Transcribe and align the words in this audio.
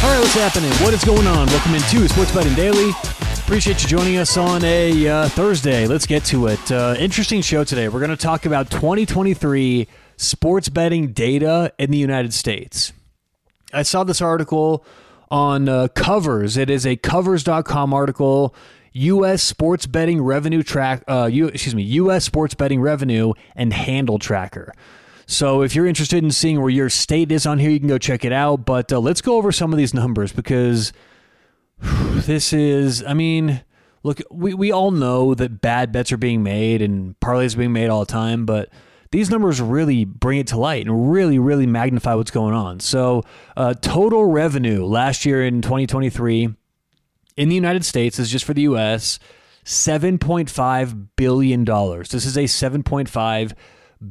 All 0.00 0.08
right, 0.10 0.20
what's 0.20 0.34
happening? 0.34 0.70
What 0.74 0.94
is 0.94 1.02
going 1.02 1.26
on? 1.26 1.48
Welcome 1.48 1.74
into 1.74 2.06
Sports 2.08 2.32
Betting 2.32 2.54
Daily. 2.54 2.90
Appreciate 3.38 3.82
you 3.82 3.88
joining 3.88 4.16
us 4.18 4.36
on 4.36 4.64
a 4.64 5.08
uh, 5.08 5.28
Thursday. 5.30 5.88
Let's 5.88 6.06
get 6.06 6.24
to 6.26 6.46
it. 6.46 6.70
Uh, 6.70 6.94
interesting 7.00 7.42
show 7.42 7.64
today. 7.64 7.88
We're 7.88 7.98
going 7.98 8.10
to 8.10 8.16
talk 8.16 8.46
about 8.46 8.70
2023 8.70 9.88
sports 10.16 10.68
betting 10.68 11.08
data 11.08 11.72
in 11.80 11.90
the 11.90 11.98
United 11.98 12.32
States. 12.32 12.92
I 13.72 13.82
saw 13.82 14.04
this 14.04 14.22
article 14.22 14.84
on 15.32 15.68
uh, 15.68 15.88
Covers. 15.88 16.56
It 16.56 16.70
is 16.70 16.86
a 16.86 16.94
Covers.com 16.94 17.92
article. 17.92 18.54
U.S. 18.92 19.42
sports 19.42 19.86
betting 19.86 20.22
revenue 20.22 20.62
track. 20.62 21.02
Uh, 21.08 21.28
U, 21.30 21.48
excuse 21.48 21.74
me. 21.74 21.82
U.S. 21.82 22.24
sports 22.24 22.54
betting 22.54 22.80
revenue 22.80 23.32
and 23.56 23.72
handle 23.72 24.20
tracker. 24.20 24.72
So 25.30 25.60
if 25.60 25.74
you're 25.74 25.86
interested 25.86 26.24
in 26.24 26.30
seeing 26.30 26.58
where 26.58 26.70
your 26.70 26.88
state 26.88 27.30
is 27.30 27.44
on 27.44 27.58
here, 27.58 27.68
you 27.68 27.78
can 27.78 27.86
go 27.86 27.98
check 27.98 28.24
it 28.24 28.32
out. 28.32 28.64
But 28.64 28.90
uh, 28.90 28.98
let's 28.98 29.20
go 29.20 29.36
over 29.36 29.52
some 29.52 29.72
of 29.72 29.76
these 29.76 29.92
numbers 29.92 30.32
because 30.32 30.90
this 31.80 32.54
is, 32.54 33.04
I 33.04 33.12
mean, 33.12 33.62
look, 34.02 34.22
we, 34.30 34.54
we 34.54 34.72
all 34.72 34.90
know 34.90 35.34
that 35.34 35.60
bad 35.60 35.92
bets 35.92 36.12
are 36.12 36.16
being 36.16 36.42
made 36.42 36.80
and 36.80 37.14
parlays 37.20 37.54
are 37.54 37.58
being 37.58 37.74
made 37.74 37.90
all 37.90 38.00
the 38.00 38.10
time, 38.10 38.46
but 38.46 38.70
these 39.10 39.28
numbers 39.28 39.60
really 39.60 40.06
bring 40.06 40.38
it 40.38 40.46
to 40.46 40.58
light 40.58 40.86
and 40.86 41.12
really, 41.12 41.38
really 41.38 41.66
magnify 41.66 42.14
what's 42.14 42.30
going 42.30 42.54
on. 42.54 42.80
So, 42.80 43.22
uh, 43.54 43.74
total 43.74 44.24
revenue 44.24 44.82
last 44.86 45.26
year 45.26 45.44
in 45.44 45.60
2023 45.60 46.54
in 47.36 47.48
the 47.50 47.54
United 47.54 47.84
States 47.84 48.18
is 48.18 48.30
just 48.30 48.46
for 48.46 48.54
the 48.54 48.62
US, 48.62 49.18
$7.5 49.66 51.06
billion. 51.16 51.64
This 51.66 52.24
is 52.24 52.36
a 52.38 52.44
7.5 52.44 53.52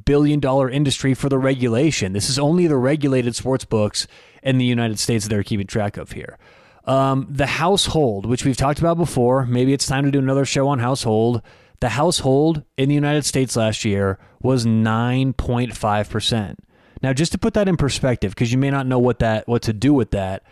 billion 0.05 0.39
dollar 0.39 0.69
industry 0.69 1.13
for 1.13 1.29
the 1.29 1.37
regulation. 1.37 2.13
This 2.13 2.29
is 2.29 2.39
only 2.39 2.67
the 2.67 2.77
regulated 2.77 3.35
sports 3.35 3.65
books 3.65 4.07
in 4.43 4.57
the 4.57 4.65
United 4.65 4.99
States 4.99 5.25
that 5.25 5.29
they're 5.29 5.43
keeping 5.43 5.67
track 5.67 5.97
of 5.97 6.11
here. 6.11 6.37
Um, 6.85 7.27
the 7.29 7.47
household, 7.47 8.25
which 8.25 8.45
we've 8.45 8.55
talked 8.55 8.79
about 8.79 8.97
before, 8.97 9.45
maybe 9.45 9.73
it's 9.73 9.85
time 9.85 10.05
to 10.05 10.11
do 10.11 10.19
another 10.19 10.45
show 10.45 10.67
on 10.69 10.79
household. 10.79 11.41
The 11.79 11.89
household 11.89 12.63
in 12.77 12.89
the 12.89 12.95
United 12.95 13.25
States 13.25 13.55
last 13.55 13.83
year 13.83 14.17
was 14.41 14.65
9.5%. 14.65 16.55
Now, 17.03 17.13
just 17.13 17.31
to 17.33 17.37
put 17.37 17.53
that 17.53 17.67
in 17.67 17.77
perspective, 17.77 18.31
because 18.31 18.51
you 18.51 18.57
may 18.57 18.71
not 18.71 18.87
know 18.87 18.99
what 18.99 19.19
that 19.19 19.47
what 19.47 19.61
to 19.63 19.73
do 19.73 19.93
with 19.93 20.11
that, 20.11 20.43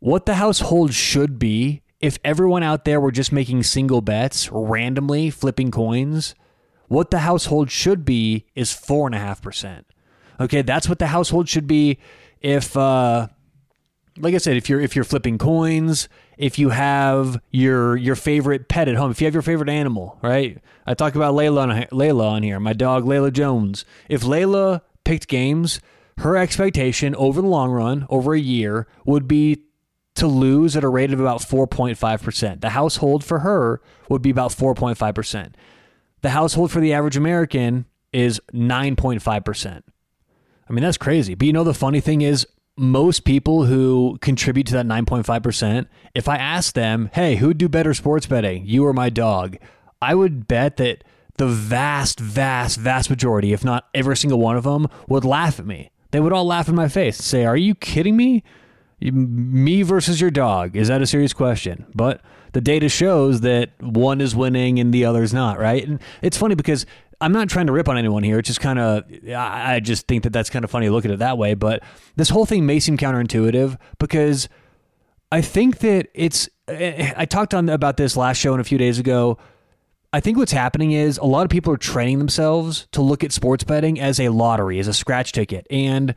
what 0.00 0.26
the 0.26 0.34
household 0.34 0.92
should 0.92 1.38
be 1.38 1.82
if 2.00 2.18
everyone 2.24 2.62
out 2.62 2.84
there 2.84 3.00
were 3.00 3.12
just 3.12 3.32
making 3.32 3.62
single 3.62 4.00
bets 4.00 4.50
randomly, 4.50 5.30
flipping 5.30 5.70
coins, 5.70 6.34
what 6.90 7.12
the 7.12 7.20
household 7.20 7.70
should 7.70 8.04
be 8.04 8.46
is 8.56 8.72
four 8.72 9.06
and 9.06 9.14
a 9.14 9.18
half 9.18 9.40
percent. 9.40 9.86
Okay, 10.40 10.62
that's 10.62 10.88
what 10.88 10.98
the 10.98 11.06
household 11.06 11.48
should 11.48 11.68
be 11.68 11.98
if 12.40 12.76
uh 12.76 13.28
like 14.18 14.34
I 14.34 14.38
said, 14.38 14.56
if 14.56 14.68
you're 14.68 14.80
if 14.80 14.96
you're 14.96 15.04
flipping 15.04 15.38
coins, 15.38 16.08
if 16.36 16.58
you 16.58 16.70
have 16.70 17.40
your 17.52 17.96
your 17.96 18.16
favorite 18.16 18.68
pet 18.68 18.88
at 18.88 18.96
home, 18.96 19.12
if 19.12 19.20
you 19.20 19.26
have 19.28 19.34
your 19.34 19.42
favorite 19.42 19.68
animal, 19.68 20.18
right? 20.20 20.58
I 20.84 20.94
talk 20.94 21.14
about 21.14 21.34
Layla 21.34 21.62
on, 21.62 21.70
Layla 21.96 22.24
on 22.28 22.42
here, 22.42 22.58
my 22.58 22.72
dog 22.72 23.04
Layla 23.04 23.32
Jones. 23.32 23.84
If 24.08 24.22
Layla 24.22 24.80
picked 25.04 25.28
games, 25.28 25.80
her 26.18 26.36
expectation 26.36 27.14
over 27.14 27.40
the 27.40 27.46
long 27.46 27.70
run, 27.70 28.04
over 28.10 28.34
a 28.34 28.40
year, 28.40 28.88
would 29.06 29.28
be 29.28 29.62
to 30.16 30.26
lose 30.26 30.76
at 30.76 30.82
a 30.82 30.88
rate 30.88 31.12
of 31.12 31.20
about 31.20 31.40
4.5%. 31.40 32.60
The 32.60 32.70
household 32.70 33.22
for 33.22 33.38
her 33.38 33.80
would 34.08 34.22
be 34.22 34.30
about 34.30 34.50
4.5%. 34.50 35.52
The 36.22 36.30
household 36.30 36.70
for 36.70 36.80
the 36.80 36.92
average 36.92 37.16
American 37.16 37.86
is 38.12 38.40
9.5%. 38.52 39.82
I 40.68 40.72
mean, 40.72 40.82
that's 40.82 40.98
crazy. 40.98 41.34
But 41.34 41.46
you 41.46 41.52
know, 41.52 41.64
the 41.64 41.74
funny 41.74 42.00
thing 42.00 42.20
is, 42.20 42.46
most 42.76 43.24
people 43.24 43.64
who 43.64 44.16
contribute 44.22 44.66
to 44.68 44.74
that 44.74 44.86
9.5%, 44.86 45.86
if 46.14 46.28
I 46.28 46.36
ask 46.36 46.74
them, 46.74 47.10
hey, 47.12 47.36
who'd 47.36 47.58
do 47.58 47.68
better 47.68 47.92
sports 47.92 48.26
betting, 48.26 48.64
you 48.64 48.86
or 48.86 48.92
my 48.92 49.10
dog, 49.10 49.56
I 50.00 50.14
would 50.14 50.48
bet 50.48 50.76
that 50.78 51.04
the 51.36 51.46
vast, 51.46 52.20
vast, 52.20 52.78
vast 52.78 53.10
majority, 53.10 53.52
if 53.52 53.64
not 53.64 53.88
every 53.94 54.16
single 54.16 54.38
one 54.38 54.56
of 54.56 54.64
them, 54.64 54.86
would 55.08 55.24
laugh 55.24 55.58
at 55.58 55.66
me. 55.66 55.90
They 56.10 56.20
would 56.20 56.32
all 56.32 56.44
laugh 56.44 56.68
in 56.68 56.74
my 56.74 56.88
face 56.88 57.18
and 57.18 57.24
say, 57.24 57.44
Are 57.44 57.56
you 57.56 57.74
kidding 57.74 58.16
me? 58.16 58.42
Me 59.00 59.82
versus 59.82 60.20
your 60.20 60.30
dog. 60.30 60.76
Is 60.76 60.88
that 60.88 61.00
a 61.00 61.06
serious 61.06 61.32
question? 61.32 61.86
But 61.94 62.20
the 62.52 62.60
data 62.60 62.88
shows 62.88 63.40
that 63.40 63.70
one 63.80 64.20
is 64.20 64.36
winning 64.36 64.78
and 64.78 64.92
the 64.92 65.04
other 65.04 65.22
is 65.22 65.32
not, 65.32 65.58
right? 65.58 65.86
And 65.86 66.00
it's 66.20 66.36
funny 66.36 66.54
because 66.54 66.84
I'm 67.20 67.32
not 67.32 67.48
trying 67.48 67.66
to 67.66 67.72
rip 67.72 67.88
on 67.88 67.96
anyone 67.96 68.22
here. 68.22 68.38
It's 68.38 68.48
just 68.48 68.60
kind 68.60 68.78
of, 68.78 69.04
I 69.34 69.80
just 69.80 70.06
think 70.06 70.24
that 70.24 70.32
that's 70.32 70.50
kind 70.50 70.64
of 70.64 70.70
funny 70.70 70.86
to 70.86 70.92
look 70.92 71.04
at 71.04 71.10
it 71.10 71.18
that 71.18 71.38
way. 71.38 71.54
But 71.54 71.82
this 72.16 72.30
whole 72.30 72.46
thing 72.46 72.66
may 72.66 72.80
seem 72.80 72.96
counterintuitive 72.96 73.78
because 73.98 74.48
I 75.32 75.42
think 75.42 75.78
that 75.78 76.08
it's, 76.14 76.48
I 76.68 77.26
talked 77.26 77.54
on 77.54 77.68
about 77.68 77.96
this 77.96 78.16
last 78.16 78.38
show 78.38 78.52
and 78.52 78.60
a 78.60 78.64
few 78.64 78.78
days 78.78 78.98
ago. 78.98 79.38
I 80.12 80.20
think 80.20 80.38
what's 80.38 80.52
happening 80.52 80.92
is 80.92 81.18
a 81.18 81.24
lot 81.24 81.44
of 81.44 81.50
people 81.50 81.72
are 81.72 81.78
training 81.78 82.18
themselves 82.18 82.88
to 82.92 83.00
look 83.00 83.22
at 83.22 83.32
sports 83.32 83.64
betting 83.64 84.00
as 84.00 84.18
a 84.18 84.30
lottery, 84.30 84.78
as 84.78 84.88
a 84.88 84.92
scratch 84.92 85.32
ticket. 85.32 85.66
And 85.70 86.14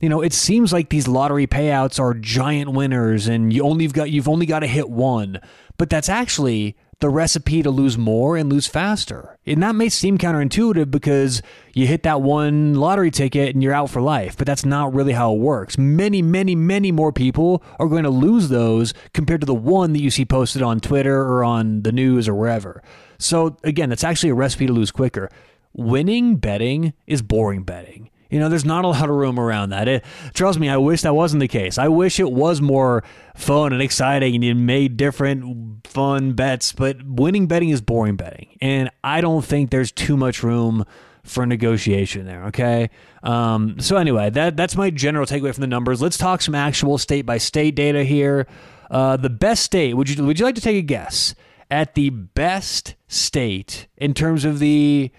you 0.00 0.08
know, 0.08 0.22
it 0.22 0.32
seems 0.32 0.72
like 0.72 0.88
these 0.88 1.06
lottery 1.06 1.46
payouts 1.46 2.00
are 2.00 2.14
giant 2.14 2.72
winners 2.72 3.28
and 3.28 3.52
you 3.52 3.62
only 3.62 3.86
got 3.86 4.10
you've 4.10 4.28
only 4.28 4.46
got 4.46 4.60
to 4.60 4.66
hit 4.66 4.88
one. 4.88 5.40
But 5.76 5.90
that's 5.90 6.08
actually 6.08 6.76
the 7.00 7.08
recipe 7.08 7.62
to 7.62 7.70
lose 7.70 7.96
more 7.96 8.36
and 8.36 8.50
lose 8.50 8.66
faster. 8.66 9.38
And 9.46 9.62
that 9.62 9.74
may 9.74 9.88
seem 9.88 10.18
counterintuitive 10.18 10.90
because 10.90 11.40
you 11.72 11.86
hit 11.86 12.02
that 12.02 12.20
one 12.20 12.74
lottery 12.74 13.10
ticket 13.10 13.54
and 13.54 13.62
you're 13.62 13.72
out 13.72 13.88
for 13.88 14.02
life, 14.02 14.36
but 14.36 14.46
that's 14.46 14.66
not 14.66 14.94
really 14.94 15.12
how 15.12 15.34
it 15.34 15.38
works. 15.38 15.78
Many, 15.78 16.20
many, 16.20 16.54
many 16.54 16.92
more 16.92 17.12
people 17.12 17.62
are 17.78 17.88
going 17.88 18.04
to 18.04 18.10
lose 18.10 18.50
those 18.50 18.92
compared 19.14 19.40
to 19.40 19.46
the 19.46 19.54
one 19.54 19.94
that 19.94 20.02
you 20.02 20.10
see 20.10 20.26
posted 20.26 20.60
on 20.60 20.80
Twitter 20.80 21.20
or 21.22 21.42
on 21.42 21.82
the 21.82 21.92
news 21.92 22.28
or 22.28 22.34
wherever. 22.34 22.82
So 23.18 23.56
again, 23.64 23.88
that's 23.88 24.04
actually 24.04 24.30
a 24.30 24.34
recipe 24.34 24.66
to 24.66 24.72
lose 24.72 24.90
quicker. 24.90 25.30
Winning 25.72 26.36
betting 26.36 26.92
is 27.06 27.22
boring 27.22 27.62
betting. 27.62 28.10
You 28.30 28.38
know, 28.38 28.48
there's 28.48 28.64
not 28.64 28.84
a 28.84 28.88
lot 28.88 29.10
of 29.10 29.16
room 29.16 29.38
around 29.38 29.70
that. 29.70 29.88
It, 29.88 30.04
trust 30.34 30.58
me, 30.58 30.68
I 30.68 30.76
wish 30.76 31.02
that 31.02 31.14
wasn't 31.14 31.40
the 31.40 31.48
case. 31.48 31.78
I 31.78 31.88
wish 31.88 32.20
it 32.20 32.30
was 32.30 32.60
more 32.60 33.02
fun 33.34 33.72
and 33.72 33.82
exciting 33.82 34.34
and 34.34 34.44
you 34.44 34.54
made 34.54 34.96
different 34.96 35.86
fun 35.86 36.32
bets, 36.32 36.72
but 36.72 37.02
winning 37.04 37.46
betting 37.46 37.70
is 37.70 37.80
boring 37.80 38.16
betting. 38.16 38.56
And 38.60 38.90
I 39.02 39.20
don't 39.20 39.44
think 39.44 39.70
there's 39.70 39.92
too 39.92 40.16
much 40.16 40.42
room 40.42 40.84
for 41.22 41.44
negotiation 41.44 42.26
there, 42.26 42.44
okay? 42.44 42.90
Um, 43.22 43.78
so 43.80 43.96
anyway, 43.96 44.30
that 44.30 44.56
that's 44.56 44.76
my 44.76 44.90
general 44.90 45.26
takeaway 45.26 45.52
from 45.52 45.60
the 45.60 45.66
numbers. 45.66 46.00
Let's 46.00 46.16
talk 46.16 46.40
some 46.40 46.54
actual 46.54 46.98
state 46.98 47.26
by 47.26 47.38
state 47.38 47.74
data 47.74 48.04
here. 48.04 48.46
Uh, 48.90 49.16
the 49.16 49.30
best 49.30 49.62
state, 49.62 49.94
would 49.94 50.08
you 50.08 50.24
would 50.24 50.38
you 50.38 50.44
like 50.44 50.54
to 50.54 50.60
take 50.60 50.76
a 50.76 50.82
guess 50.82 51.34
at 51.70 51.94
the 51.94 52.10
best 52.10 52.94
state 53.06 53.86
in 53.96 54.14
terms 54.14 54.44
of 54.44 54.58
the 54.58 55.10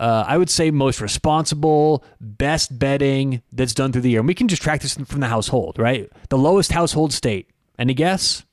uh, 0.00 0.24
I 0.26 0.38
would 0.38 0.48
say 0.48 0.70
most 0.70 1.02
responsible, 1.02 2.02
best 2.20 2.78
betting 2.78 3.42
that's 3.52 3.74
done 3.74 3.92
through 3.92 4.00
the 4.00 4.10
year. 4.10 4.20
And 4.20 4.26
we 4.26 4.34
can 4.34 4.48
just 4.48 4.62
track 4.62 4.80
this 4.80 4.94
from 4.94 5.20
the 5.20 5.28
household, 5.28 5.78
right? 5.78 6.10
The 6.30 6.38
lowest 6.38 6.72
household 6.72 7.12
state. 7.12 7.50
Any 7.78 7.92
guess? 7.92 8.44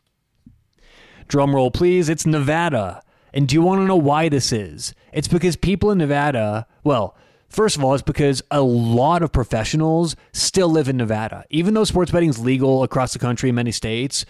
Drum 1.30 1.56
roll, 1.56 1.72
please. 1.72 2.10
It's 2.10 2.26
Nevada. 2.26 3.02
And 3.34 3.48
do 3.48 3.56
you 3.56 3.62
want 3.62 3.80
to 3.80 3.86
know 3.86 3.96
why 3.96 4.28
this 4.28 4.52
is? 4.52 4.94
It's 5.14 5.30
because 5.30 5.56
people 5.56 5.90
in 5.90 5.98
Nevada, 5.98 6.68
well, 6.84 7.16
First 7.50 7.78
of 7.78 7.84
all, 7.84 7.94
it's 7.94 8.04
because 8.04 8.42
a 8.52 8.60
lot 8.62 9.24
of 9.24 9.32
professionals 9.32 10.18
still 10.34 10.68
live 10.68 10.90
in 10.90 10.98
Nevada. 10.98 11.46
Even 11.50 11.74
though 11.74 11.86
sports 11.86 12.12
betting 12.12 12.30
is 12.30 12.40
legal 12.40 12.84
across 12.84 13.14
the 13.14 13.20
country 13.20 13.48
in 13.48 13.56
many 13.56 13.72
states, 13.72 14.26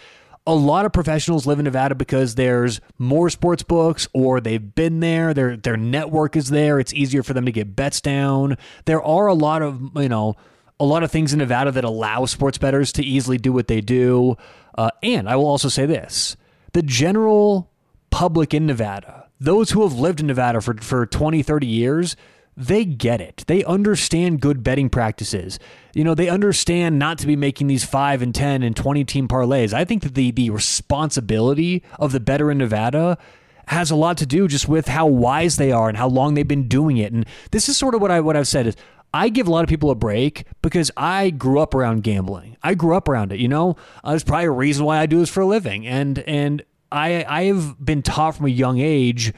a 0.48 0.56
lot 0.56 0.86
of 0.86 0.94
professionals 0.94 1.46
live 1.46 1.60
in 1.60 1.66
Nevada 1.66 1.94
because 1.94 2.36
there's 2.36 2.80
more 2.98 3.30
sports 3.30 3.64
books 3.64 4.08
or 4.14 4.40
they've 4.40 4.74
been 4.74 5.02
there, 5.02 5.34
their 5.34 5.58
their 5.58 5.76
network 5.76 6.38
is 6.38 6.50
there, 6.50 6.80
it's 6.80 6.94
easier 6.94 7.22
for 7.22 7.34
them 7.34 7.46
to 7.46 7.52
get 7.52 7.76
bets 7.76 8.00
down. 8.00 8.58
There 8.86 9.04
are 9.04 9.28
a 9.28 9.34
lot 9.34 9.62
of, 9.62 9.92
you 9.98 10.08
know, 10.10 10.38
a 10.80 10.86
lot 10.86 11.04
of 11.04 11.12
things 11.12 11.34
in 11.34 11.40
Nevada 11.40 11.72
that 11.72 11.84
allow 11.84 12.26
sports 12.26 12.58
bettors 12.58 12.94
to 12.94 13.04
easily 13.04 13.38
do 13.38 13.52
what 13.52 13.68
they 13.68 13.82
do. 13.82 14.38
Uh, 14.78 14.90
and 15.04 15.28
I 15.28 15.36
will 15.36 15.48
also 15.48 15.68
say 15.68 15.86
this 15.86 16.38
the 16.72 16.82
general 16.82 17.70
public 18.10 18.54
in 18.54 18.66
Nevada, 18.66 19.28
those 19.42 19.72
who 19.72 19.84
have 19.84 19.94
lived 19.94 20.22
in 20.22 20.28
Nevada 20.28 20.62
for, 20.62 20.76
for 20.76 21.06
20, 21.06 21.44
30 21.44 21.68
years, 21.68 22.16
they 22.58 22.84
get 22.84 23.22
it. 23.22 23.44
They 23.46 23.64
understand 23.64 24.42
good 24.42 24.64
betting 24.64 24.90
practices. 24.90 25.60
You 25.94 26.04
know, 26.04 26.16
they 26.16 26.28
understand 26.28 26.98
not 26.98 27.20
to 27.20 27.28
be 27.28 27.36
making 27.36 27.68
these 27.68 27.86
5 27.86 28.24
and 28.24 28.34
10 28.34 28.64
and 28.64 28.76
20 28.76 29.06
team 29.06 29.28
parlays. 29.28 29.74
I 29.74 29.86
think 29.86 30.02
that 30.02 30.16
the 30.16 30.32
the 30.32 30.50
responsibility 30.50 31.84
of 32.00 32.12
the 32.12 32.20
bettor 32.20 32.50
in 32.50 32.58
Nevada 32.58 33.20
has 33.68 33.92
a 33.92 33.96
lot 33.96 34.18
to 34.18 34.26
do 34.26 34.48
just 34.48 34.68
with 34.68 34.88
how 34.88 35.06
wise 35.06 35.58
they 35.58 35.72
are 35.72 35.88
and 35.88 35.98
how 35.98 36.08
long 36.08 36.34
they've 36.34 36.48
been 36.48 36.68
doing 36.68 36.98
it. 36.98 37.14
And 37.14 37.28
this 37.52 37.70
is 37.70 37.78
sort 37.78 37.94
of 37.94 38.02
what 38.02 38.10
I 38.10 38.20
what 38.22 38.36
I've 38.36 38.48
said 38.48 38.66
is 38.66 38.76
I 39.14 39.30
give 39.30 39.48
a 39.48 39.52
lot 39.52 39.64
of 39.64 39.70
people 39.70 39.92
a 39.92 39.96
break 39.96 40.46
because 40.64 40.90
I 40.98 41.30
grew 41.30 41.60
up 41.60 41.76
around 41.76 42.04
gambling. 42.04 42.58
I 42.64 42.74
grew 42.74 42.96
up 42.96 43.08
around 43.08 43.32
it, 43.32 43.40
you 43.40 43.48
know? 43.48 43.76
Uh, 44.04 44.12
there's 44.12 44.24
probably 44.24 44.46
a 44.46 44.52
reason 44.52 44.84
why 44.84 44.98
I 44.98 45.06
do 45.06 45.20
this 45.20 45.30
for 45.30 45.42
a 45.42 45.46
living. 45.46 45.86
And 45.86 46.20
and 46.20 46.64
I 46.92 47.24
I 47.28 47.44
have 47.44 47.84
been 47.86 48.02
taught 48.02 48.38
from 48.38 48.48
a 48.48 48.50
young 48.50 48.80
age 48.80 49.32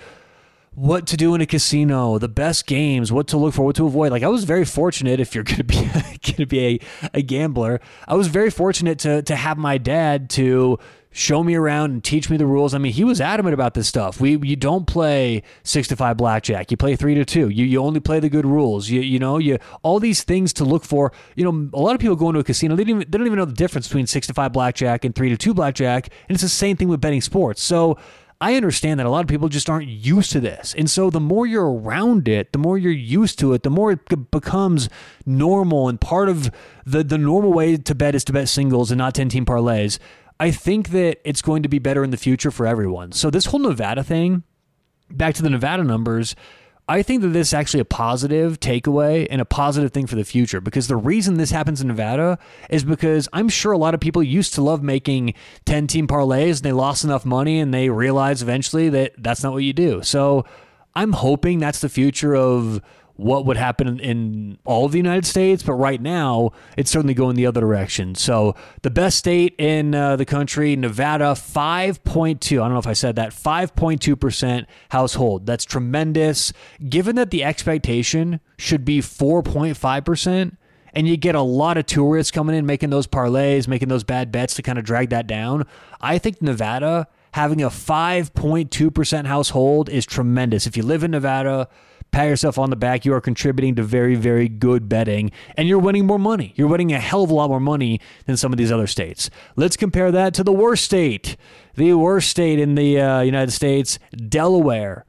what 0.72 1.08
to 1.08 1.18
do 1.18 1.36
in 1.36 1.42
a 1.42 1.46
casino, 1.46 2.18
the 2.18 2.28
best 2.28 2.66
games, 2.68 3.12
what 3.12 3.28
to 3.28 3.38
look 3.38 3.54
for, 3.54 3.66
what 3.66 3.76
to 3.76 3.86
avoid. 3.86 4.12
Like 4.12 4.24
I 4.24 4.28
was 4.28 4.44
very 4.44 4.66
fortunate 4.66 5.20
if 5.20 5.36
you're 5.36 5.44
going 5.44 5.58
to 5.58 5.64
be 5.64 5.76
going 5.86 6.20
to 6.22 6.46
be 6.46 6.60
a, 6.60 6.80
a 7.14 7.22
gambler. 7.22 7.82
I 8.08 8.16
was 8.16 8.28
very 8.28 8.50
fortunate 8.50 9.00
to 9.00 9.22
to 9.24 9.36
have 9.36 9.58
my 9.58 9.78
dad 9.78 10.30
to 10.32 10.80
show 11.12 11.44
me 11.44 11.56
around 11.56 11.92
and 11.92 12.04
teach 12.04 12.30
me 12.30 12.38
the 12.38 12.46
rules. 12.46 12.74
I 12.74 12.78
mean, 12.78 12.94
he 12.94 13.04
was 13.04 13.20
adamant 13.20 13.54
about 13.54 13.74
this 13.74 13.88
stuff. 13.88 14.22
We 14.22 14.38
you 14.38 14.56
don't 14.56 14.86
play 14.86 15.44
six 15.64 15.88
to 15.90 15.96
five 15.96 16.18
blackjack. 16.18 16.72
You 16.72 16.78
play 16.78 16.96
three 16.96 17.16
to 17.16 17.26
two. 17.26 17.50
You 17.50 17.66
you 17.66 17.80
only 17.82 18.00
play 18.00 18.20
the 18.20 18.30
good 18.30 18.46
rules. 18.46 18.90
You 18.90 19.02
you 19.02 19.20
know 19.20 19.38
you 19.38 19.58
all 19.82 20.00
these 20.00 20.24
things 20.24 20.54
to 20.54 20.64
look 20.64 20.84
for. 20.84 21.12
You 21.36 21.46
know, 21.46 21.70
a 21.74 21.82
lot 21.82 21.96
of 21.96 22.02
people 22.02 22.16
go 22.16 22.30
into 22.30 22.40
a 22.40 22.44
casino. 22.44 22.76
They 22.76 22.84
don't 22.84 23.02
even, 23.02 23.12
they 23.12 23.18
don't 23.18 23.28
even 23.28 23.40
know 23.40 23.46
the 23.46 23.54
difference 23.54 23.88
between 23.88 24.08
six 24.08 24.28
to 24.28 24.34
five 24.34 24.54
blackjack 24.54 25.04
and 25.04 25.16
three 25.16 25.30
to 25.30 25.38
two 25.38 25.54
blackjack. 25.54 26.10
And 26.28 26.36
it's 26.36 26.44
the 26.44 26.50
same 26.50 26.78
thing 26.78 26.88
with 26.88 27.02
betting 27.02 27.22
sports. 27.22 27.62
So. 27.62 27.98
I 28.42 28.56
understand 28.56 29.00
that 29.00 29.06
a 29.06 29.10
lot 29.10 29.20
of 29.20 29.28
people 29.28 29.50
just 29.50 29.70
aren't 29.70 29.90
used 29.90 30.32
to 30.32 30.40
this. 30.40 30.74
And 30.78 30.90
so 30.90 31.10
the 31.10 31.20
more 31.20 31.46
you're 31.46 31.70
around 31.70 32.30
it, 32.30 32.54
the 32.54 32.60
more 32.60 32.78
you're 32.78 32.92
used 32.92 33.38
to 33.40 33.54
it, 33.54 33.64
the 33.64 33.70
more 33.70 33.92
it 33.92 34.32
becomes 34.32 34.88
normal 35.26 35.90
and 35.90 36.00
part 36.00 36.30
of 36.30 36.50
the, 36.86 37.04
the 37.04 37.18
normal 37.18 37.52
way 37.52 37.76
to 37.76 37.96
bet 37.96 38.16
is 38.16 38.24
to 38.26 38.34
bet 38.34 38.48
singles 38.48 38.92
and 38.92 38.98
not 38.98 39.14
10 39.14 39.28
team 39.28 39.46
parlays. 39.46 40.00
I 40.40 40.52
think 40.52 40.90
that 40.90 41.20
it's 41.26 41.42
going 41.42 41.64
to 41.64 41.70
be 41.70 41.80
better 41.80 42.02
in 42.02 42.12
the 42.12 42.18
future 42.18 42.50
for 42.50 42.66
everyone. 42.66 43.12
So 43.12 43.30
this 43.30 43.48
whole 43.48 43.60
Nevada 43.60 44.04
thing, 44.04 44.44
back 45.12 45.36
to 45.36 45.44
the 45.44 45.50
Nevada 45.50 45.84
numbers, 45.84 46.34
I 46.90 47.04
think 47.04 47.22
that 47.22 47.28
this 47.28 47.50
is 47.50 47.54
actually 47.54 47.82
a 47.82 47.86
positive 47.86 48.60
takeaway 48.60 49.28
and 49.30 49.40
a 49.40 49.46
positive 49.46 49.92
thing 49.92 50.08
for 50.08 50.16
the 50.16 50.26
future 50.26 50.60
because 50.60 50.88
the 50.88 50.96
reason 50.96 51.38
this 51.38 51.52
happens 51.52 51.82
in 51.82 51.88
Nevada 51.88 52.40
is 52.68 52.84
because 52.84 53.30
I'm 53.32 53.48
sure 53.48 53.72
a 53.72 53.78
lot 53.78 53.94
of 53.94 54.00
people 54.00 54.24
used 54.24 54.56
to 54.56 54.64
love 54.64 54.82
making 54.82 55.36
10 55.66 55.86
team 55.86 56.08
parlays 56.08 56.58
and 56.58 56.64
they 56.64 56.72
lost 56.72 57.04
enough 57.04 57.26
money 57.26 57.60
and 57.60 57.72
they 57.72 57.90
realized 57.90 58.42
eventually 58.42 58.90
that 58.90 59.14
that's 59.20 59.44
not 59.44 59.54
what 59.54 59.64
you 59.64 59.72
do. 59.72 60.02
So 60.02 60.46
I'm 60.96 61.14
hoping 61.14 61.60
that's 61.60 61.80
the 61.80 61.90
future 61.90 62.36
of 62.36 62.82
what 63.20 63.46
would 63.46 63.58
happen 63.58 64.00
in 64.00 64.58
all 64.64 64.86
of 64.86 64.92
the 64.92 64.98
United 64.98 65.26
States, 65.26 65.62
but 65.62 65.74
right 65.74 66.02
now 66.02 66.52
it's 66.78 66.90
certainly 66.90 67.14
going 67.14 67.36
the 67.36 67.46
other 67.46 67.60
direction. 67.62 68.16
So 68.16 68.56
the 68.82 68.90
best 68.90 69.18
state 69.18 69.56
in 69.58 69.94
uh, 69.94 70.16
the 70.16 70.26
country, 70.26 70.76
Nevada, 70.76 71.34
5.2. 71.34 72.54
I 72.54 72.64
don't 72.64 72.74
know 72.74 72.80
if 72.80 72.88
I 72.88 72.94
said 72.94 73.16
that, 73.18 73.32
5.2% 73.32 74.66
household. 74.90 75.46
That's 75.46 75.66
tremendous. 75.66 76.54
Given 76.88 77.16
that 77.18 77.32
the 77.32 77.44
expectation 77.44 78.40
should 78.58 78.86
be 78.86 79.00
4.5%, 79.00 80.56
and 80.94 81.08
you 81.08 81.18
get 81.18 81.36
a 81.36 81.42
lot 81.42 81.78
of 81.78 81.86
tourists 81.86 82.32
coming 82.32 82.56
in 82.56 82.66
making 82.66 82.90
those 82.90 83.06
parlays, 83.06 83.68
making 83.68 83.90
those 83.90 84.04
bad 84.04 84.32
bets 84.32 84.56
to 84.56 84.64
kind 84.64 84.80
of 84.80 84.86
drag 84.86 85.10
that 85.10 85.28
down. 85.28 85.66
I 86.02 86.18
think 86.18 86.42
Nevada 86.42 87.08
having 87.34 87.62
a 87.62 87.70
5.2% 87.70 89.26
household 89.26 89.90
is 89.90 90.06
tremendous. 90.06 90.66
If 90.66 90.76
you 90.76 90.84
live 90.84 91.04
in 91.04 91.12
Nevada, 91.12 91.68
pat 92.12 92.28
yourself 92.28 92.58
on 92.58 92.70
the 92.70 92.76
back. 92.76 93.06
You 93.06 93.14
are 93.14 93.22
contributing 93.22 93.76
to 93.76 93.84
very, 93.84 94.16
very 94.16 94.50
good 94.50 94.90
betting, 94.90 95.32
and 95.56 95.68
you're 95.68 95.80
winning 95.80 96.06
more 96.06 96.20
money. 96.20 96.54
You're 96.56 96.68
winning 96.68 96.94
a 96.94 97.00
hell 97.00 97.24
of 97.24 97.30
a 97.30 97.34
lot 97.34 97.50
more 97.50 97.60
money 97.60 98.00
than 98.26 98.38
some 98.38 98.52
of 98.52 98.58
these 98.58 98.72
other 98.72 98.88
states. 98.88 99.30
Let's 99.56 99.78
compare 99.78 100.12
that 100.12 100.34
to 100.36 100.44
the 100.44 100.52
worst 100.52 100.84
state, 100.84 101.38
the 101.76 101.94
worst 101.94 102.30
state 102.30 102.60
in 102.60 102.76
the 102.76 103.00
uh, 103.00 103.22
United 103.22 103.52
States, 103.52 104.00
Delaware. 104.12 105.06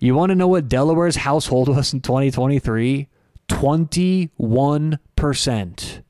You 0.00 0.14
want 0.14 0.30
to 0.30 0.34
know 0.34 0.48
what 0.48 0.68
Delaware's 0.68 1.16
household 1.16 1.68
was 1.68 1.92
in 1.92 2.00
2023? 2.00 3.08
21%. 3.48 6.02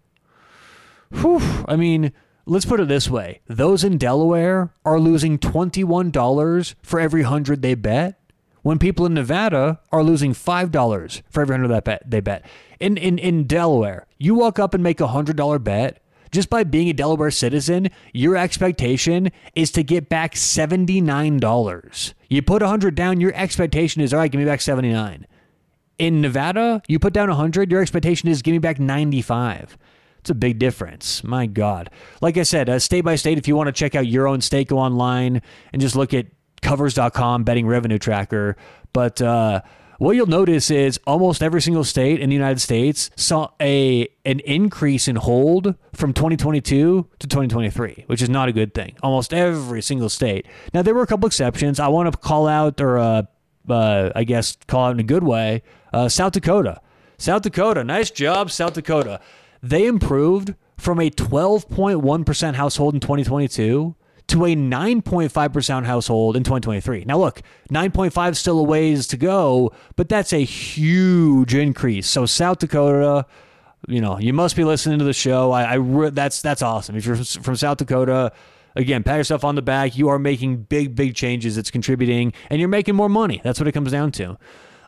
Whew. 1.11 1.65
I 1.69 1.77
mean, 1.77 2.13
let's 2.47 2.65
put 2.65 2.81
it 2.81 2.89
this 2.89 3.09
way 3.09 3.41
those 3.47 3.85
in 3.85 3.99
Delaware 3.99 4.73
are 4.85 4.99
losing 4.99 5.39
$21 5.39 6.75
for 6.83 6.99
every 6.99 7.23
100 7.23 7.63
they 7.63 7.75
bet 7.75 8.19
when 8.63 8.79
people 8.79 9.07
in 9.07 9.15
Nevada 9.15 9.81
are 9.91 10.03
losing 10.03 10.33
$5 10.33 11.23
for 11.29 11.43
every 11.43 11.55
100 11.55 11.69
that 11.69 11.85
bet 11.85 12.03
they 12.09 12.21
bet. 12.21 12.45
In, 12.81 12.97
in, 12.97 13.19
in 13.19 13.45
Delaware, 13.45 14.07
you 14.19 14.35
walk 14.35 14.59
up 14.59 14.75
and 14.75 14.83
make 14.83 15.01
a 15.01 15.09
$100 15.09 15.63
bet. 15.63 15.99
Just 16.31 16.49
by 16.49 16.65
being 16.65 16.89
a 16.89 16.95
Delaware 16.95 17.31
citizen, 17.31 17.91
your 18.15 18.39
expectation 18.39 19.31
is 19.55 19.71
to 19.73 19.83
get 19.83 20.09
back 20.09 20.35
$79. 20.35 22.15
You 22.31 22.43
put 22.43 22.63
100 22.63 22.95
down, 22.95 23.21
your 23.21 23.35
expectation 23.35 24.01
is, 24.01 24.15
all 24.15 24.21
right, 24.21 24.33
give 24.33 24.39
me 24.39 24.47
back 24.47 24.63
79. 24.63 25.27
In 25.99 26.21
Nevada, 26.23 26.83
you 26.89 26.99
put 26.99 27.13
down 27.13 27.29
100, 27.29 27.71
your 27.71 27.83
expectation 27.83 28.31
is 28.31 28.41
give 28.41 28.53
me 28.53 28.59
back 28.59 28.81
95. 28.81 29.77
It's 30.21 30.31
a 30.31 30.35
big 30.35 30.59
difference. 30.59 31.23
My 31.23 31.47
God. 31.47 31.91
Like 32.21 32.39
I 32.39 32.45
said, 32.45 32.71
uh, 32.71 32.79
state 32.79 33.01
by 33.03 33.17
state, 33.17 33.39
if 33.39 33.47
you 33.47 33.57
want 33.57 33.67
to 33.67 33.73
check 33.73 33.95
out 33.95 34.07
your 34.07 34.27
own 34.27 34.41
state, 34.41 34.69
go 34.69 34.79
online 34.79 35.43
and 35.73 35.83
just 35.83 35.97
look 35.97 36.15
at 36.15 36.27
covers.com 36.63 37.45
betting 37.45 37.67
revenue 37.67 37.99
tracker. 37.99 38.57
But 38.93 39.21
uh, 39.21 39.63
what 39.99 40.17
you'll 40.17 40.27
notice 40.27 40.71
is 40.71 40.99
almost 41.07 41.43
every 41.43 41.63
single 41.63 41.85
state 41.85 42.21
in 42.21 42.31
the 42.31 42.35
United 42.35 42.61
States 42.61 43.11
saw 43.15 43.51
a 43.61 44.09
an 44.25 44.41
increase 44.41 45.07
in 45.07 45.17
hold 45.17 45.77
from 45.93 46.13
2022 46.13 47.09
to 47.19 47.27
2023, 47.27 48.05
which 48.09 48.21
is 48.21 48.29
not 48.29 48.49
a 48.49 48.53
good 48.53 48.75
thing. 48.75 48.97
Almost 49.03 49.33
every 49.33 49.81
single 49.81 50.09
state. 50.09 50.47
Now 50.75 50.83
there 50.83 50.95
were 50.95 51.03
a 51.03 51.07
couple 51.07 51.27
exceptions. 51.27 51.79
I 51.79 51.89
want 51.89 52.11
to 52.11 52.19
call 52.19 52.49
out, 52.49 52.81
or 52.81 52.99
uh, 52.99 53.23
uh, 53.69 54.11
I 54.15 54.25
guess 54.25 54.57
call 54.67 54.87
out 54.87 54.91
in 54.93 55.01
a 55.01 55.05
good 55.05 55.23
way, 55.23 55.63
uh, 55.93 56.09
South 56.09 56.33
Dakota. 56.33 56.81
South 57.17 57.43
Dakota, 57.43 57.85
nice 57.85 58.11
job, 58.11 58.51
South 58.51 58.73
Dakota. 58.75 59.21
They 59.63 59.87
improved 59.87 60.55
from 60.77 60.99
a 60.99 61.11
12.1% 61.11 62.55
household 62.55 62.95
in 62.95 62.99
2022 63.01 63.95
to 64.29 64.45
a 64.45 64.55
9.5% 64.55 65.85
household 65.85 66.37
in 66.37 66.43
2023. 66.43 67.05
Now, 67.05 67.19
look, 67.19 67.43
9.5 67.71 68.37
still 68.37 68.59
a 68.59 68.63
ways 68.63 69.07
to 69.09 69.17
go, 69.17 69.73
but 69.97 70.09
that's 70.09 70.33
a 70.33 70.45
huge 70.45 71.55
increase. 71.55 72.09
So, 72.09 72.27
South 72.27 72.59
Dakota, 72.59 73.27
you 73.89 74.01
know, 74.01 74.19
you 74.19 74.33
must 74.33 74.57
be 74.57 74.65
listening 74.65 74.99
to 74.99 75.05
the 75.05 75.13
show. 75.13 75.53
I, 75.53 75.77
I 75.77 76.11
that's 76.11 76.41
that's 76.41 76.63
awesome. 76.63 76.97
If 76.97 77.05
you're 77.05 77.17
from 77.17 77.57
South 77.57 77.79
Dakota, 77.79 78.33
again, 78.77 79.03
pat 79.03 79.19
yourself 79.19 79.45
on 79.45 79.55
the 79.55 79.63
back. 79.63 79.97
You 79.97 80.09
are 80.09 80.19
making 80.19 80.65
big, 80.65 80.95
big 80.95 81.15
changes. 81.15 81.59
It's 81.59 81.71
contributing, 81.71 82.33
and 82.49 82.61
you're 82.61 82.69
making 82.69 82.95
more 82.95 83.09
money. 83.09 83.41
That's 83.43 83.59
what 83.59 83.69
it 83.69 83.73
comes 83.73 83.91
down 83.91 84.13
to. 84.13 84.39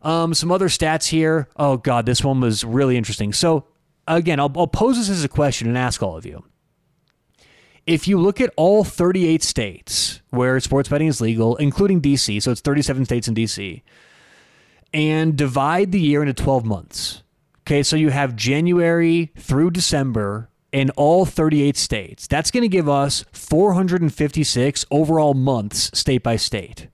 Um, 0.03 0.35
some 0.35 0.53
other 0.53 0.69
stats 0.69 1.09
here. 1.09 1.49
Oh 1.57 1.77
God, 1.77 2.07
this 2.07 2.23
one 2.23 2.41
was 2.41 2.63
really 2.63 2.97
interesting. 2.97 3.33
So, 3.33 3.67
again, 4.07 4.39
I'll, 4.39 4.53
I'll 4.57 4.67
pose 4.67 4.97
this 4.99 5.09
as 5.09 5.25
a 5.25 5.29
question 5.29 5.67
and 5.67 5.79
ask 5.79 6.03
all 6.03 6.17
of 6.17 6.25
you 6.27 6.45
if 7.87 8.09
you 8.09 8.19
look 8.19 8.41
at 8.41 8.53
all 8.57 8.85
38 8.85 9.43
states 9.43 10.21
where 10.31 10.59
sports 10.61 10.89
betting 10.89 11.09
is 11.09 11.21
legal, 11.21 11.57
including 11.57 12.01
DC, 12.01 12.43
so 12.43 12.51
it's 12.51 12.61
37 12.61 13.05
states 13.05 13.29
in 13.29 13.35
DC, 13.35 13.83
and 14.93 15.37
divide 15.37 15.93
the 15.93 16.01
year 16.01 16.23
into 16.23 16.33
12 16.33 16.65
months. 16.65 17.23
Okay, 17.63 17.83
so 17.83 17.97
you 17.97 18.11
have 18.11 18.37
January 18.37 19.33
through 19.37 19.71
December 19.71 20.49
in 20.73 20.91
all 20.91 21.25
38 21.25 21.77
states. 21.77 22.27
That's 22.27 22.51
going 22.51 22.63
to 22.63 22.69
give 22.69 22.89
us 22.89 23.25
456 23.33 24.85
overall 24.91 25.35
months 25.35 25.91
state 25.99 26.23
by 26.23 26.37
state. 26.37 26.89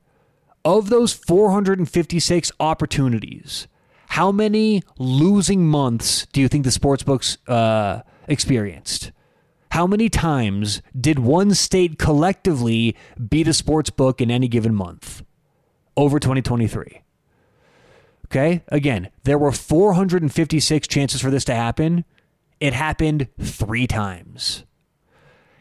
Of 0.64 0.90
those 0.90 1.12
456 1.12 2.52
opportunities, 2.60 3.66
how 4.08 4.30
many 4.30 4.82
losing 4.98 5.66
months 5.66 6.26
do 6.32 6.40
you 6.40 6.48
think 6.48 6.64
the 6.64 6.70
sportsbooks 6.70 7.38
uh, 7.48 8.02
experienced? 8.28 9.12
How 9.70 9.86
many 9.86 10.08
times 10.08 10.82
did 10.98 11.20
one 11.20 11.54
state 11.54 11.98
collectively 11.98 12.96
beat 13.28 13.46
a 13.46 13.52
sports 13.52 13.90
book 13.90 14.20
in 14.20 14.30
any 14.30 14.48
given 14.48 14.74
month 14.74 15.22
over 15.96 16.18
2023? 16.18 17.02
Okay, 18.26 18.62
again, 18.68 19.10
there 19.24 19.38
were 19.38 19.52
456 19.52 20.88
chances 20.88 21.20
for 21.20 21.30
this 21.30 21.44
to 21.44 21.54
happen. 21.54 22.04
It 22.58 22.72
happened 22.72 23.28
three 23.40 23.86
times. 23.86 24.64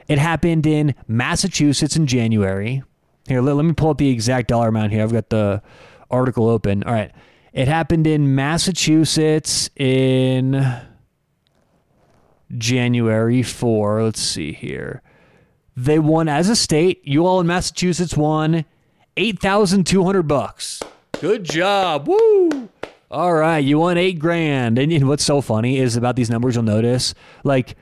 It 0.07 0.17
happened 0.17 0.65
in 0.65 0.95
Massachusetts 1.07 1.95
in 1.95 2.07
January. 2.07 2.83
Here, 3.27 3.41
let, 3.41 3.55
let 3.55 3.65
me 3.65 3.73
pull 3.73 3.91
up 3.91 3.99
the 3.99 4.09
exact 4.09 4.47
dollar 4.47 4.69
amount 4.69 4.91
here. 4.91 5.03
I've 5.03 5.11
got 5.11 5.29
the 5.29 5.61
article 6.09 6.49
open. 6.49 6.83
All 6.83 6.93
right. 6.93 7.11
It 7.53 7.67
happened 7.67 8.07
in 8.07 8.35
Massachusetts 8.35 9.69
in 9.75 10.79
January 12.57 13.43
for, 13.43 14.03
let's 14.03 14.21
see 14.21 14.53
here. 14.53 15.01
They 15.75 15.99
won 15.99 16.27
as 16.27 16.49
a 16.49 16.55
state. 16.55 17.01
You 17.03 17.25
all 17.25 17.39
in 17.39 17.47
Massachusetts 17.47 18.17
won 18.17 18.65
8,200 19.17 20.23
bucks. 20.23 20.81
Good 21.19 21.43
job. 21.43 22.07
Woo! 22.07 22.69
All 23.11 23.33
right, 23.33 23.57
you 23.57 23.79
won 23.79 23.97
8 23.97 24.19
grand. 24.19 24.77
And 24.77 25.07
what's 25.07 25.23
so 25.23 25.41
funny 25.41 25.77
is 25.77 25.95
about 25.95 26.15
these 26.15 26.29
numbers 26.29 26.55
you'll 26.55 26.63
notice 26.63 27.13
like 27.43 27.75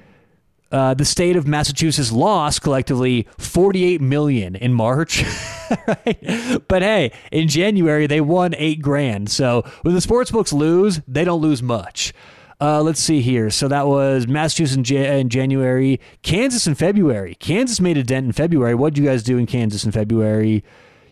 uh, 0.71 0.93
the 0.93 1.05
state 1.05 1.35
of 1.35 1.47
Massachusetts 1.47 2.11
lost 2.11 2.61
collectively 2.61 3.27
48 3.37 4.01
million 4.01 4.55
in 4.55 4.73
March. 4.73 5.23
right? 5.87 6.61
But 6.67 6.81
hey, 6.81 7.11
in 7.31 7.47
January 7.47 8.07
they 8.07 8.21
won 8.21 8.53
8 8.57 8.81
grand. 8.81 9.29
So 9.29 9.63
when 9.81 9.95
the 9.95 10.01
sports 10.01 10.31
books 10.31 10.53
lose, 10.53 11.01
they 11.07 11.23
don't 11.23 11.41
lose 11.41 11.61
much. 11.63 12.13
Uh, 12.59 12.81
let's 12.81 12.99
see 12.99 13.21
here. 13.21 13.51
So 13.51 13.67
that 13.67 13.85
was 13.85 14.27
Massachusetts 14.27 14.89
in, 14.89 14.97
in, 14.97 15.29
January, 15.29 15.99
Kansas 16.23 16.65
in 16.65 16.73
February. 16.73 17.35
Kansas 17.35 17.79
made 17.79 17.97
a 17.97 18.03
dent 18.03 18.25
in 18.25 18.31
February. 18.31 18.73
What 18.73 18.95
did 18.95 19.03
you 19.03 19.07
guys 19.07 19.21
do 19.21 19.37
in 19.37 19.45
Kansas 19.45 19.83
in 19.83 19.91
February? 19.91 20.63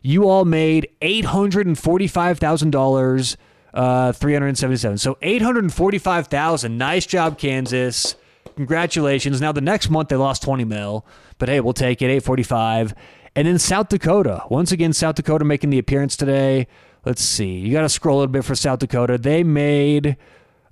You 0.01 0.27
all 0.27 0.45
made 0.45 0.89
$845,000, 1.01 3.37
uh, 3.73 4.11
377. 4.11 4.97
So 4.97 5.17
845,000. 5.21 6.77
Nice 6.77 7.05
job, 7.05 7.37
Kansas. 7.37 8.15
Congratulations. 8.55 9.39
Now 9.39 9.51
the 9.51 9.61
next 9.61 9.89
month 9.89 10.09
they 10.09 10.15
lost 10.15 10.41
20 10.41 10.63
mil, 10.63 11.05
but 11.37 11.49
hey, 11.49 11.59
we'll 11.59 11.73
take 11.73 12.01
it. 12.01 12.05
845. 12.05 12.95
And 13.35 13.47
then 13.47 13.59
South 13.59 13.89
Dakota. 13.89 14.43
Once 14.49 14.71
again, 14.71 14.93
South 14.93 15.15
Dakota 15.15 15.45
making 15.45 15.69
the 15.69 15.77
appearance 15.77 16.15
today. 16.15 16.67
Let's 17.03 17.21
see. 17.21 17.57
You 17.57 17.71
got 17.71 17.81
to 17.81 17.89
scroll 17.89 18.17
a 18.17 18.19
little 18.21 18.31
bit 18.31 18.45
for 18.45 18.55
South 18.55 18.79
Dakota. 18.79 19.17
They 19.17 19.43
made 19.43 20.15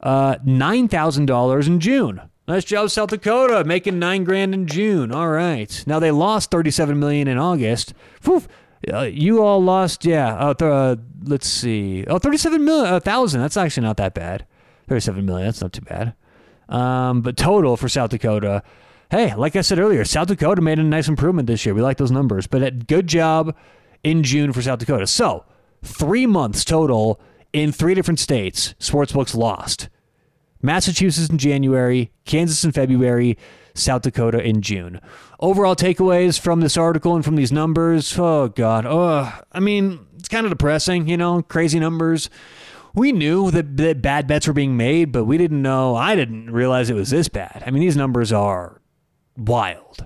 uh, 0.04 0.36
$9,000 0.46 1.68
in 1.68 1.80
June. 1.80 2.22
Nice 2.48 2.66
job, 2.66 2.92
South 2.92 3.10
Dakota, 3.10 3.64
making 3.64 4.00
nine 4.00 4.26
grand 4.26 4.54
in 4.54 4.68
June. 4.68 5.14
All 5.14 5.30
right. 5.30 5.82
Now 5.88 6.00
they 6.00 6.12
lost 6.12 6.52
37 6.52 7.00
million 7.00 7.28
in 7.28 7.38
August. 7.38 7.94
Whew. 8.24 8.44
Uh, 8.92 9.04
you 9.04 9.42
all 9.42 9.64
lost, 9.64 10.04
yeah. 10.04 10.36
Uh, 10.36 10.54
th- 10.54 10.70
uh, 10.70 10.96
let's 11.24 11.48
see. 11.48 12.04
Oh, 12.06 12.20
37 12.20 12.66
million, 12.66 12.94
uh, 12.94 13.00
thousand. 13.00 13.40
That's 13.40 13.56
actually 13.56 13.84
not 13.88 13.96
that 13.96 14.14
bad. 14.14 14.46
37 14.90 15.26
million. 15.26 15.48
That's 15.48 15.62
not 15.62 15.72
too 15.72 15.84
bad. 15.84 16.14
Um, 16.68 17.22
but 17.22 17.38
total 17.38 17.78
for 17.78 17.88
South 17.88 18.10
Dakota. 18.10 18.62
Hey, 19.10 19.34
like 19.36 19.56
I 19.56 19.62
said 19.62 19.80
earlier, 19.80 20.04
South 20.04 20.28
Dakota 20.28 20.62
made 20.62 20.80
a 20.80 20.84
nice 20.84 21.08
improvement 21.08 21.48
this 21.48 21.66
year. 21.66 21.74
We 21.74 21.82
like 21.82 21.96
those 21.96 22.12
numbers. 22.12 22.46
But 22.46 22.62
a 22.62 22.72
good 22.72 23.08
job 23.08 23.56
in 24.04 24.24
June 24.24 24.52
for 24.52 24.62
South 24.62 24.80
Dakota. 24.80 25.08
So 25.08 25.46
three 25.82 26.26
months 26.26 26.66
total 26.66 27.22
in 27.54 27.72
three 27.72 27.94
different 27.94 28.20
states. 28.20 28.76
Sportsbooks 28.80 29.34
lost. 29.34 29.88
Massachusetts 30.64 31.30
in 31.30 31.38
January, 31.38 32.12
Kansas 32.26 32.64
in 32.64 32.72
February, 32.72 33.38
South 33.76 34.02
Dakota 34.04 34.42
in 34.42 34.62
June. 34.62 35.00
Overall 35.40 35.76
takeaways 35.76 36.40
from 36.40 36.62
this 36.62 36.78
article 36.78 37.16
and 37.16 37.24
from 37.24 37.36
these 37.36 37.52
numbers, 37.52 38.18
oh 38.18 38.48
God, 38.48 38.86
oh, 38.86 39.32
I 39.52 39.60
mean, 39.60 40.08
it's 40.18 40.30
kind 40.30 40.46
of 40.46 40.52
depressing, 40.52 41.08
you 41.08 41.18
know, 41.18 41.42
crazy 41.42 41.80
numbers. 41.80 42.30
We 42.96 43.12
knew 43.12 43.52
that, 43.52 43.76
that 43.78 44.02
bad 44.02 44.26
bets 44.28 44.48
were 44.48 44.54
being 44.54 44.78
made, 44.78 45.12
but 45.12 45.26
we 45.26 45.38
didn't 45.38 45.62
know, 45.62 45.96
I 45.96 46.16
didn't 46.16 46.52
realize 46.52 46.90
it 46.90 46.96
was 46.96 47.10
this 47.10 47.28
bad. 47.28 47.64
I 47.66 47.72
mean, 47.72 47.82
these 47.82 47.98
numbers 47.98 48.32
are 48.32 48.82
wild. 49.36 50.06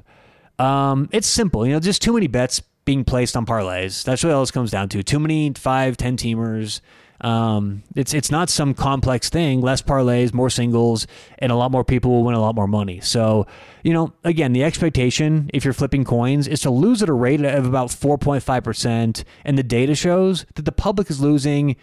Um, 0.57 1.07
it's 1.11 1.27
simple, 1.27 1.67
you 1.67 1.73
know, 1.73 1.79
just 1.79 2.01
too 2.01 2.13
many 2.13 2.27
bets 2.27 2.61
being 2.85 3.03
placed 3.03 3.35
on 3.35 3.45
parlays. 3.45 4.03
That's 4.03 4.23
what 4.23 4.33
all 4.33 4.39
this 4.39 4.51
comes 4.51 4.71
down 4.71 4.89
to. 4.89 5.03
Too 5.03 5.19
many 5.19 5.51
five, 5.55 5.97
ten 5.97 6.17
teamers 6.17 6.79
um, 7.21 7.83
it's 7.95 8.13
it's 8.13 8.29
not 8.29 8.49
some 8.49 8.73
complex 8.73 9.29
thing. 9.29 9.61
Less 9.61 9.81
parlays, 9.81 10.33
more 10.33 10.49
singles, 10.49 11.07
and 11.39 11.51
a 11.51 11.55
lot 11.55 11.71
more 11.71 11.83
people 11.83 12.11
will 12.11 12.23
win 12.23 12.35
a 12.35 12.41
lot 12.41 12.55
more 12.55 12.67
money. 12.67 12.99
So, 12.99 13.47
you 13.83 13.93
know, 13.93 14.13
again, 14.23 14.53
the 14.53 14.63
expectation 14.63 15.49
if 15.53 15.63
you're 15.63 15.73
flipping 15.73 16.03
coins 16.03 16.47
is 16.47 16.61
to 16.61 16.69
lose 16.69 17.01
at 17.01 17.09
a 17.09 17.13
rate 17.13 17.43
of 17.43 17.65
about 17.65 17.89
4.5 17.89 18.63
percent, 18.63 19.23
and 19.43 19.57
the 19.57 19.63
data 19.63 19.95
shows 19.95 20.45
that 20.55 20.65
the 20.65 20.71
public 20.71 21.09
is 21.09 21.19
losing 21.19 21.75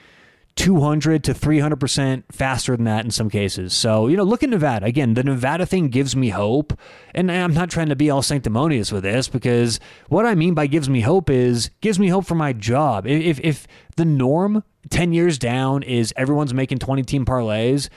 200 0.56 1.24
to 1.24 1.34
300% 1.34 2.22
faster 2.30 2.76
than 2.76 2.84
that 2.84 3.04
in 3.04 3.10
some 3.10 3.28
cases. 3.28 3.74
So, 3.74 4.06
you 4.06 4.16
know, 4.16 4.22
look 4.22 4.42
at 4.44 4.50
Nevada. 4.50 4.86
Again, 4.86 5.14
the 5.14 5.24
Nevada 5.24 5.66
thing 5.66 5.88
gives 5.88 6.14
me 6.14 6.28
hope. 6.28 6.78
And 7.12 7.30
I'm 7.30 7.52
not 7.52 7.70
trying 7.70 7.88
to 7.88 7.96
be 7.96 8.08
all 8.08 8.22
sanctimonious 8.22 8.92
with 8.92 9.02
this 9.02 9.26
because 9.26 9.80
what 10.08 10.26
I 10.26 10.36
mean 10.36 10.54
by 10.54 10.68
gives 10.68 10.88
me 10.88 11.00
hope 11.00 11.28
is 11.28 11.70
gives 11.80 11.98
me 11.98 12.08
hope 12.08 12.26
for 12.26 12.36
my 12.36 12.52
job. 12.52 13.04
If, 13.06 13.40
if 13.40 13.66
the 13.96 14.04
norm 14.04 14.62
10 14.90 15.12
years 15.12 15.38
down 15.38 15.82
is 15.82 16.12
everyone's 16.16 16.54
making 16.54 16.78
20 16.78 17.02
team 17.02 17.24
parlays, 17.24 17.88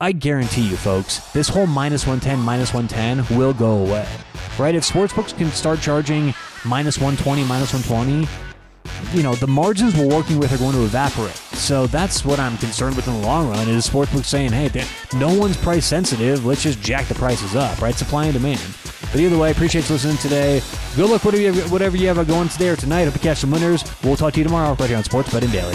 I 0.00 0.12
guarantee 0.12 0.68
you, 0.68 0.76
folks, 0.76 1.18
this 1.32 1.48
whole 1.48 1.66
minus 1.66 2.06
110, 2.06 2.38
minus 2.44 2.74
110 2.74 3.38
will 3.38 3.54
go 3.54 3.78
away. 3.78 4.06
Right? 4.58 4.74
If 4.74 4.84
sportsbooks 4.84 5.36
can 5.36 5.50
start 5.50 5.80
charging 5.80 6.34
minus 6.64 6.98
120, 6.98 7.44
minus 7.44 7.72
120, 7.72 8.28
you 9.16 9.22
know, 9.22 9.34
the 9.34 9.46
margins 9.46 9.96
we're 9.96 10.08
working 10.08 10.38
with 10.38 10.52
are 10.52 10.58
going 10.58 10.74
to 10.74 10.84
evaporate. 10.84 11.34
So 11.56 11.86
that's 11.86 12.24
what 12.24 12.38
I'm 12.38 12.56
concerned 12.58 12.96
with 12.96 13.08
in 13.08 13.14
the 13.14 13.26
long 13.26 13.48
run 13.48 13.68
is 13.68 13.88
sportsbooks 13.88 14.26
saying, 14.26 14.52
hey, 14.52 14.84
no 15.18 15.32
one's 15.32 15.56
price 15.56 15.86
sensitive. 15.86 16.44
Let's 16.44 16.62
just 16.62 16.80
jack 16.82 17.06
the 17.06 17.14
prices 17.14 17.56
up, 17.56 17.80
right? 17.80 17.94
Supply 17.94 18.24
and 18.24 18.34
demand. 18.34 18.60
But 19.12 19.20
either 19.20 19.38
way, 19.38 19.50
appreciate 19.50 19.88
you 19.88 19.94
listening 19.94 20.18
today. 20.18 20.60
Good 20.94 21.08
luck 21.08 21.24
whatever 21.24 21.42
you 21.42 21.52
have, 21.52 21.72
whatever 21.72 21.96
you 21.96 22.08
have 22.08 22.26
going 22.26 22.48
today 22.48 22.68
or 22.68 22.76
tonight. 22.76 23.04
Hope 23.04 23.14
you 23.14 23.20
catch 23.20 23.38
some 23.38 23.50
winners. 23.50 23.84
We'll 24.04 24.16
talk 24.16 24.34
to 24.34 24.40
you 24.40 24.44
tomorrow 24.44 24.74
right 24.74 24.88
here 24.88 24.98
on 24.98 25.04
Sports 25.04 25.32
Betting 25.32 25.50
Daily. 25.50 25.74